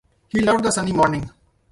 [0.29, 1.29] He loved the sunny morning.